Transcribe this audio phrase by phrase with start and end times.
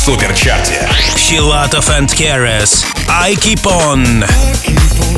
[0.00, 0.88] суперчарте.
[1.16, 2.84] Филатов and Karas.
[3.08, 4.24] I keep on.
[4.24, 5.09] I keep on.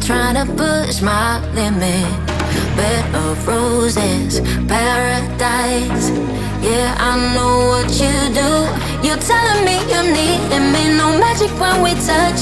[0.00, 2.08] trying to push my limit.
[2.76, 6.10] Bed of roses, paradise.
[6.62, 8.50] Yeah, I know what you do.
[9.06, 10.40] You're telling me you need
[10.72, 10.96] me.
[10.96, 12.40] No magic when we touch.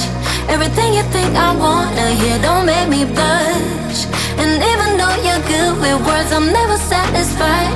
[0.49, 4.07] Everything you think I wanna hear, don't make me blush.
[4.41, 7.75] And even though you're good with words, I'm never satisfied.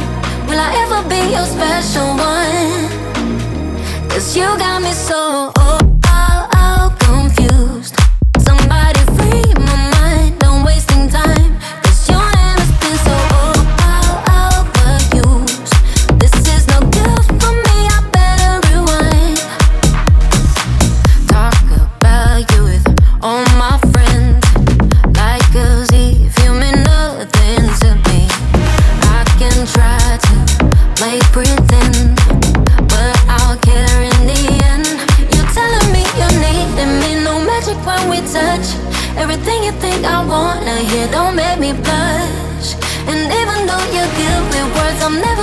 [0.49, 2.89] Will I ever be your special one?
[4.11, 5.53] Cause you got me so.
[5.57, 5.92] Oh.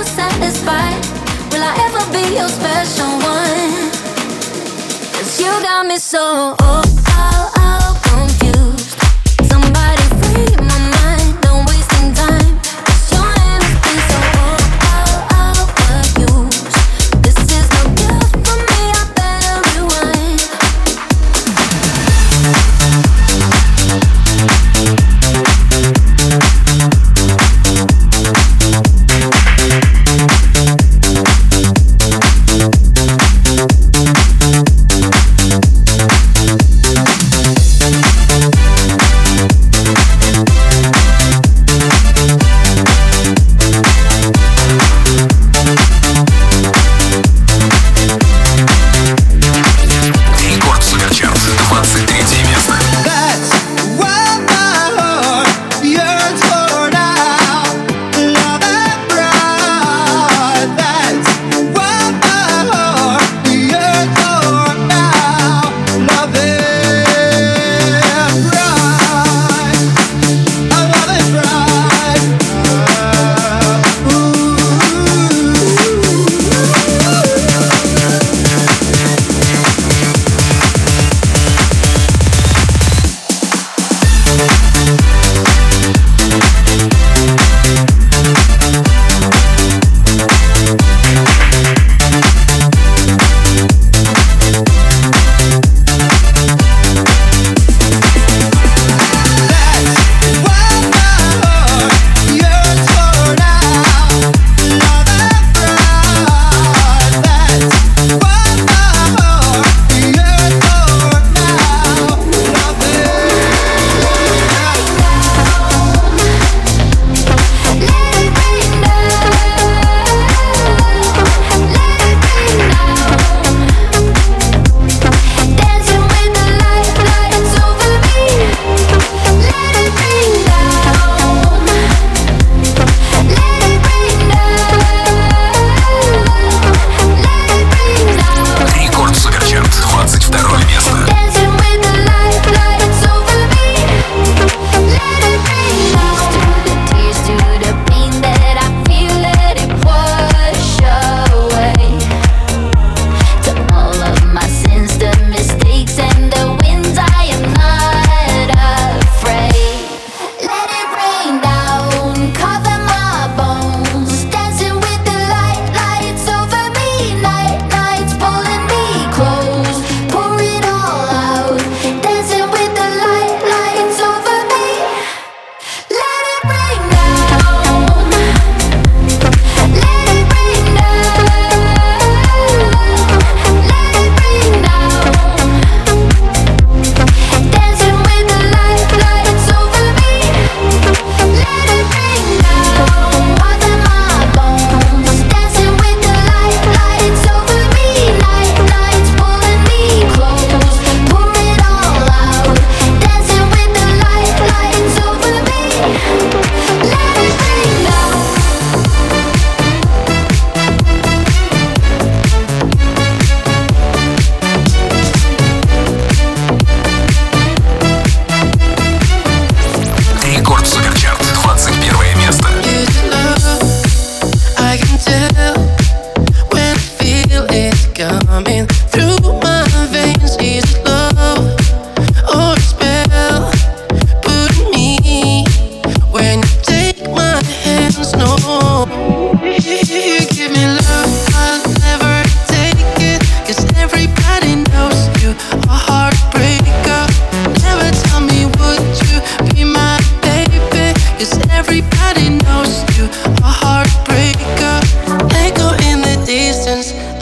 [0.00, 1.04] ever satisfied?
[1.52, 3.90] Will I ever be your special one?
[5.12, 6.89] Cause you got me so old.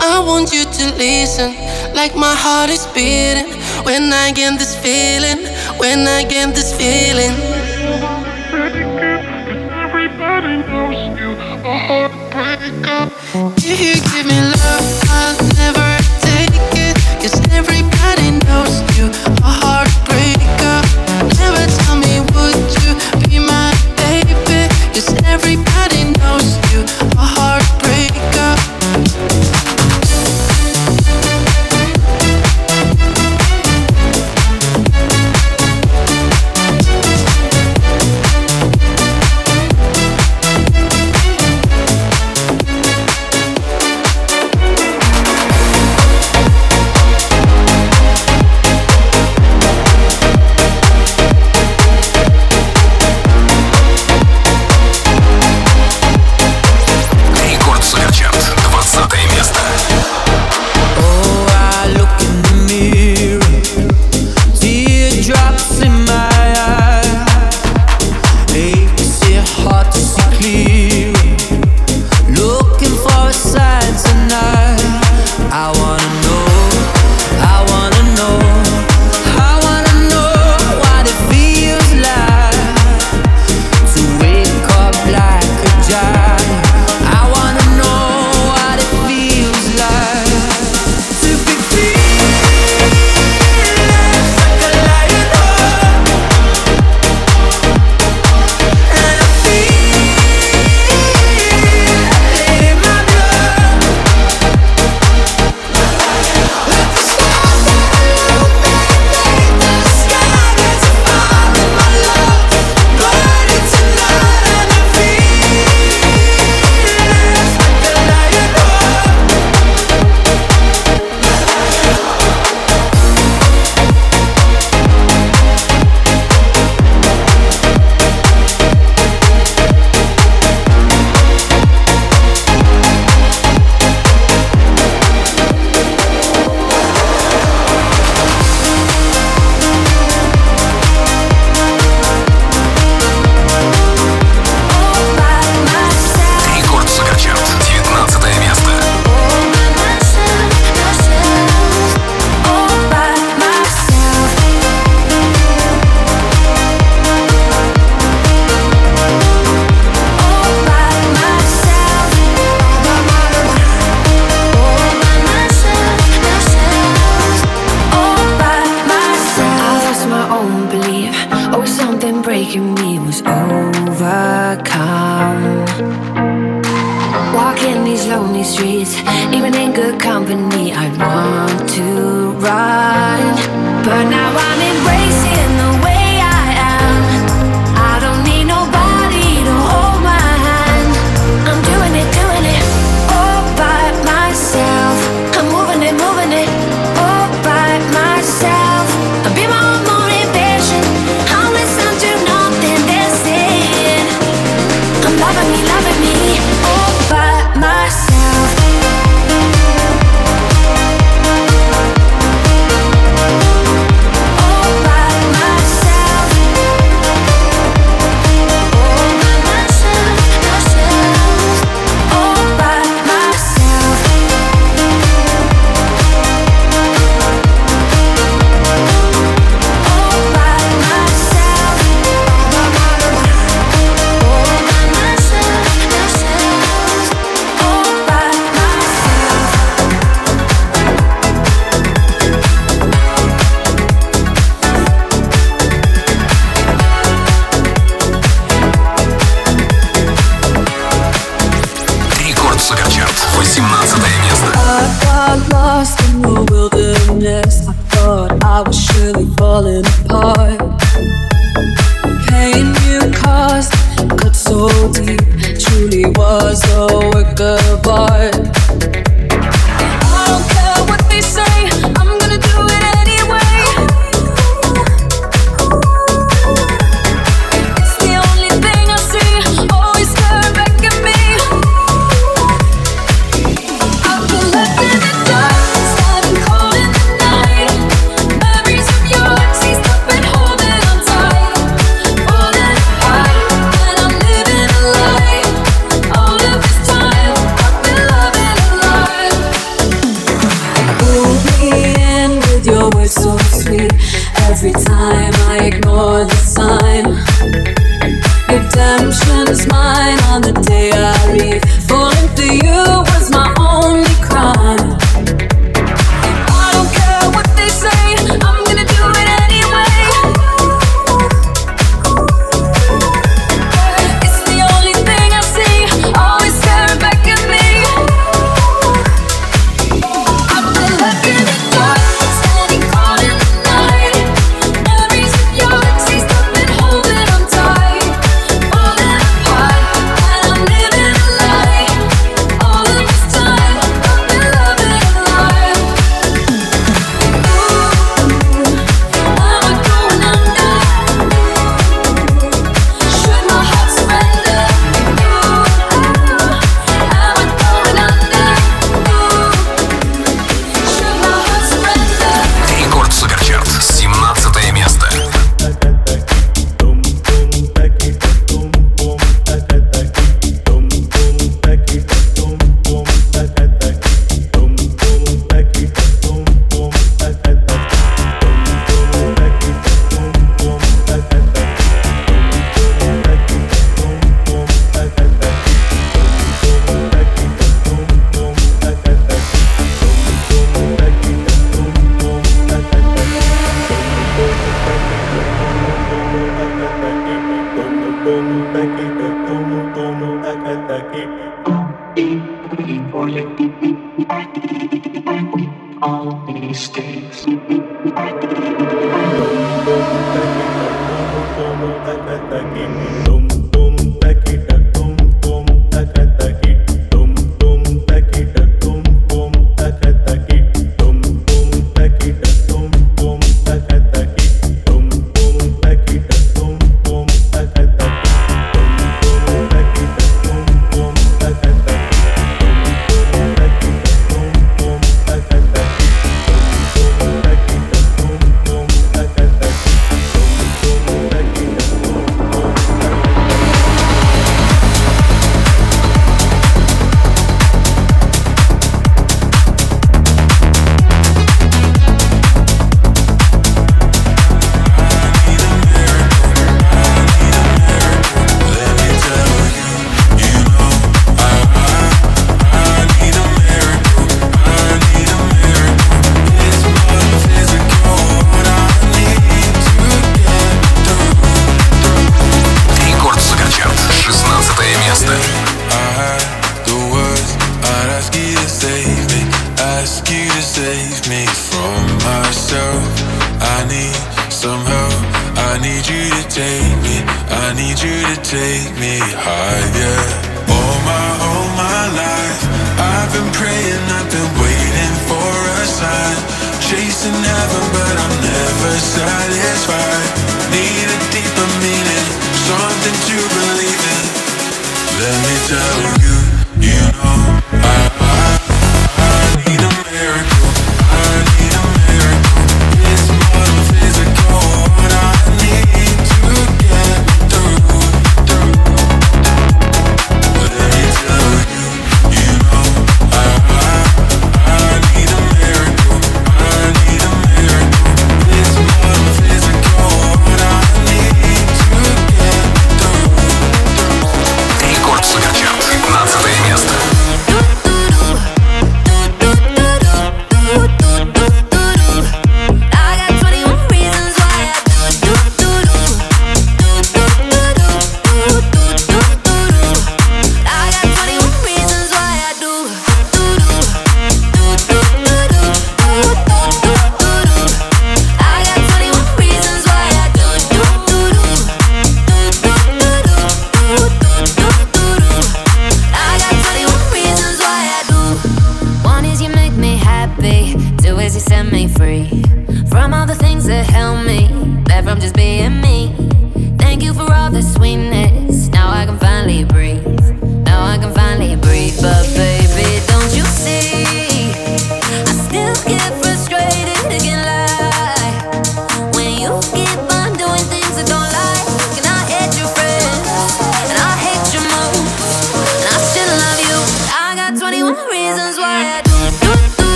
[0.00, 1.54] I want you to listen,
[1.94, 3.50] like my heart is beating.
[3.84, 5.44] When I get this feeling,
[5.78, 7.34] when I get this feeling.
[13.58, 15.88] If you give me love, I'll never
[16.22, 16.94] take it.
[17.20, 19.06] Cause everybody knows you,
[19.42, 20.78] a heartbreaker.
[21.42, 22.94] Never tell me, would you
[23.28, 24.68] be my baby?
[24.94, 25.67] Cause everybody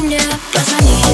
[0.00, 0.20] меня
[0.52, 1.07] позвони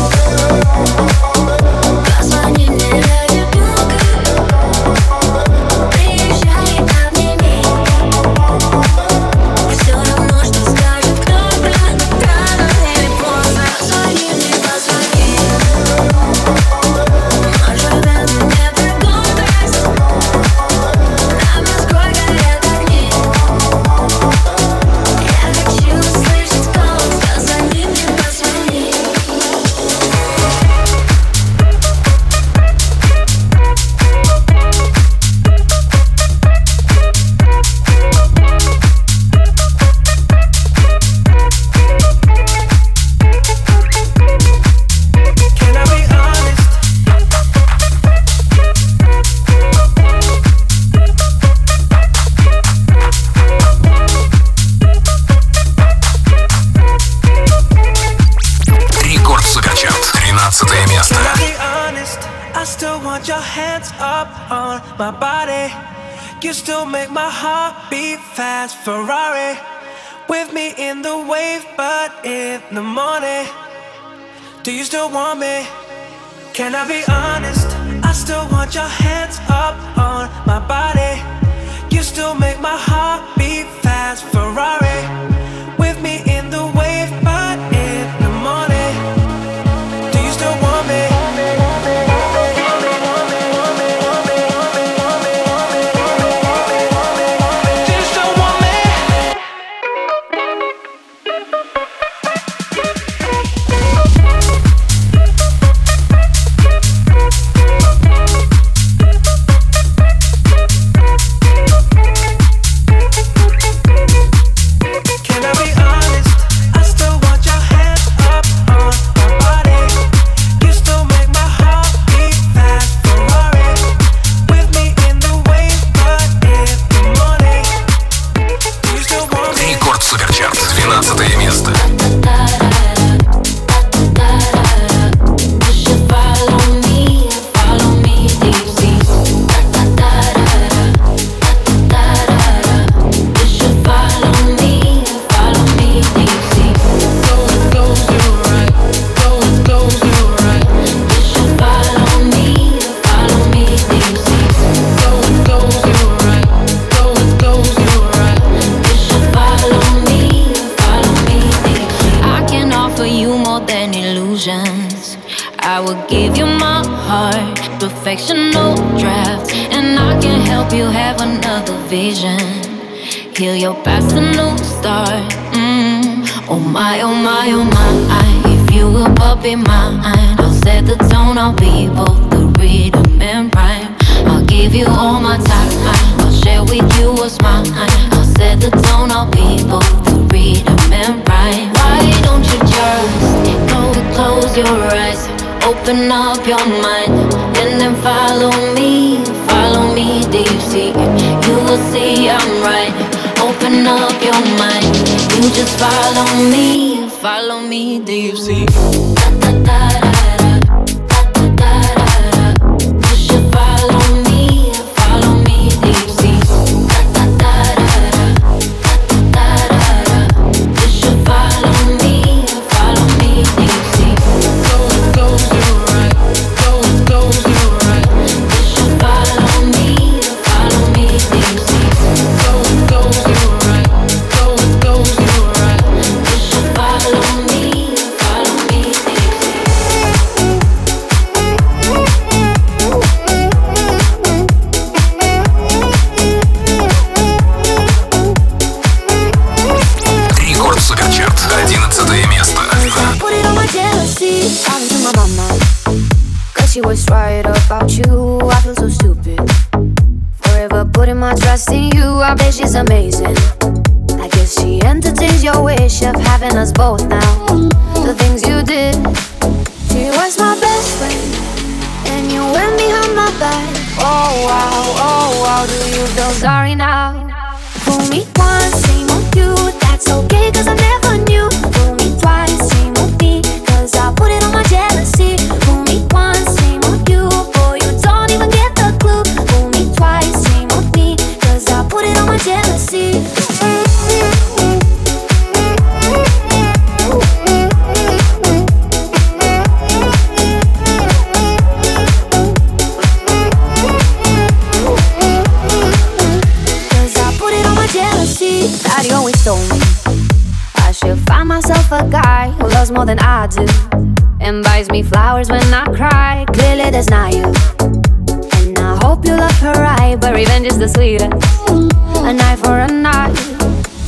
[322.37, 323.37] night for a night.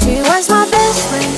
[0.03, 1.35] She was my best friend,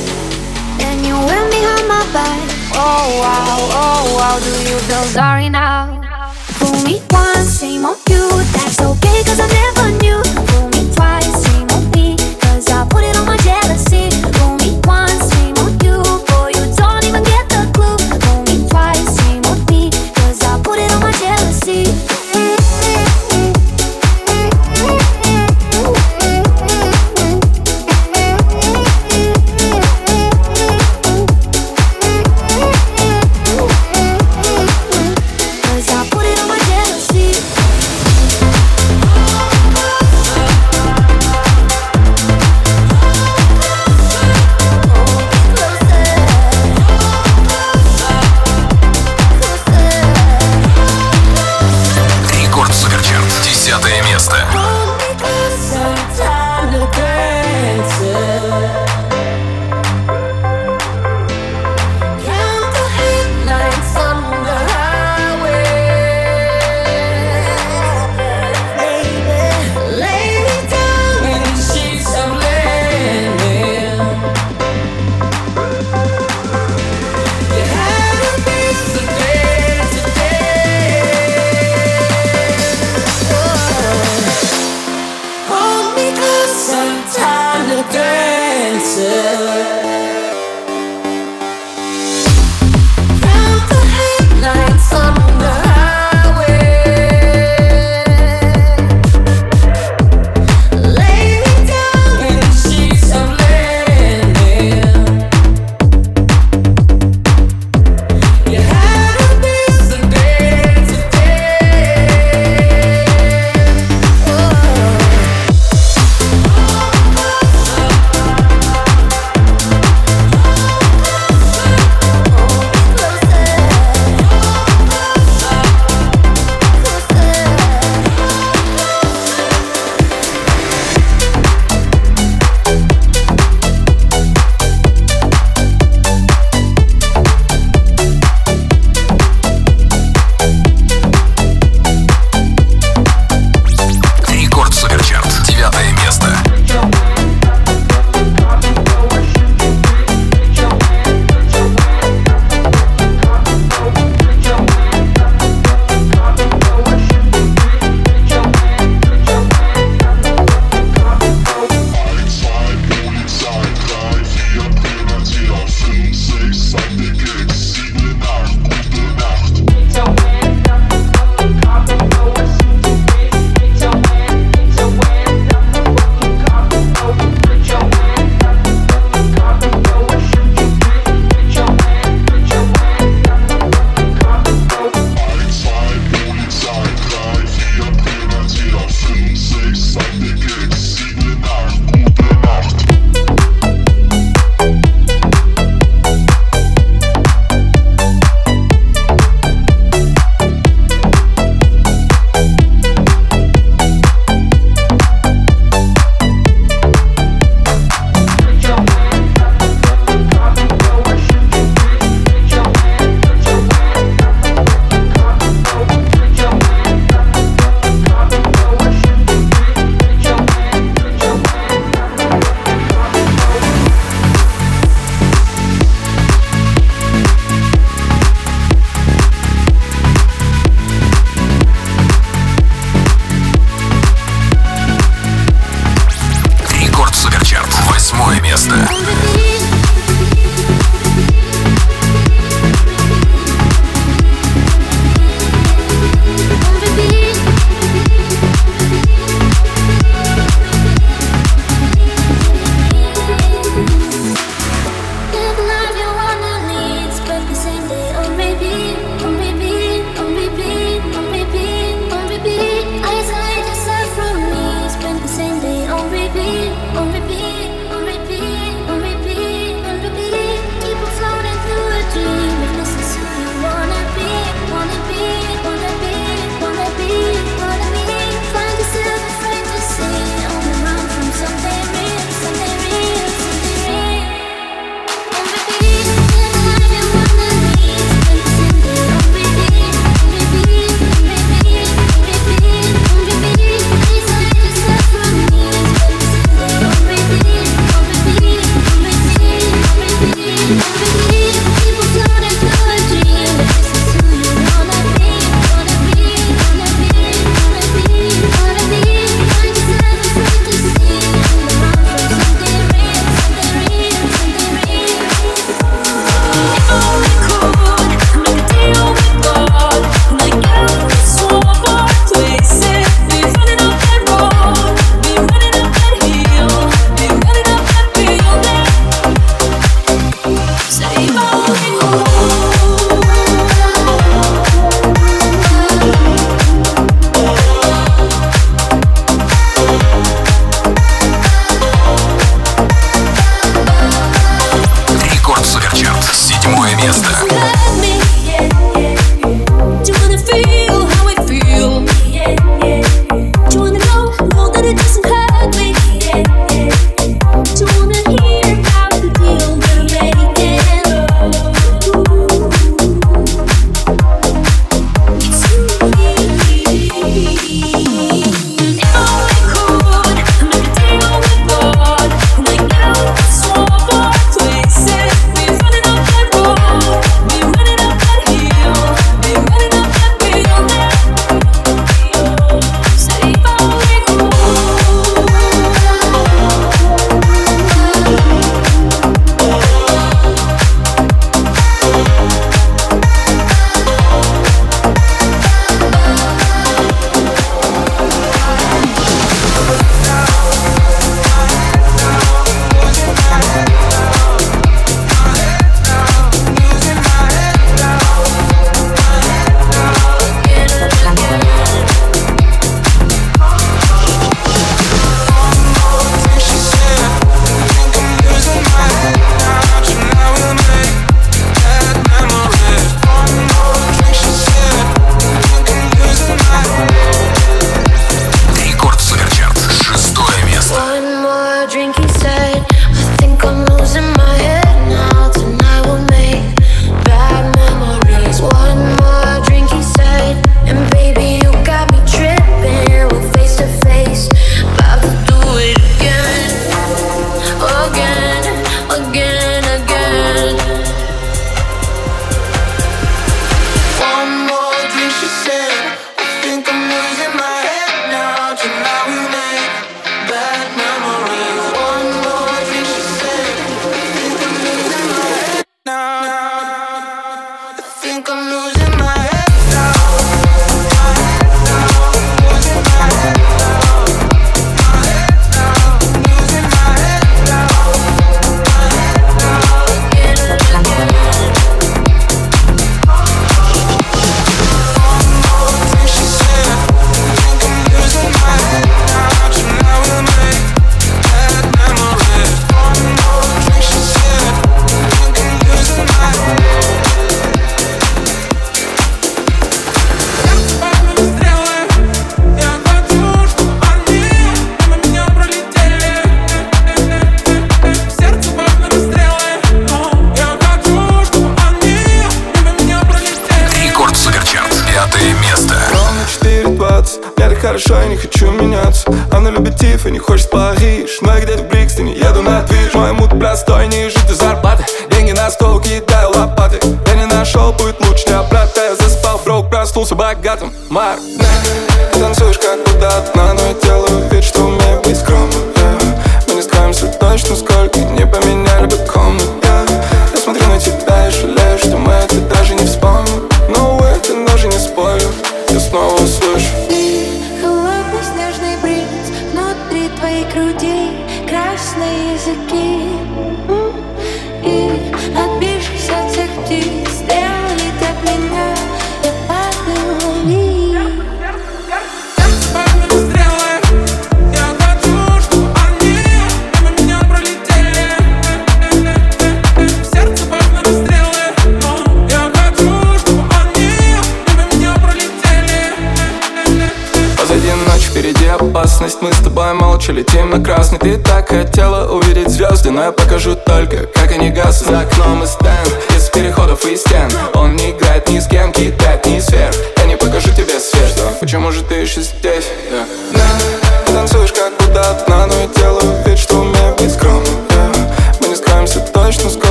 [0.80, 2.40] and you went behind my back.
[2.74, 6.00] Oh wow, oh wow, do you feel sorry now?
[6.58, 8.28] Fool me once, shame on you.
[8.52, 10.07] That's okay, cause I never knew.